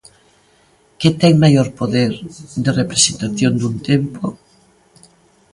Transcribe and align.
Que 0.99 1.09
ten 1.21 1.33
maior 1.43 1.67
poder 1.79 2.11
de 2.63 2.71
representación 2.81 3.53
dun 3.57 3.75
tempo? 3.89 4.25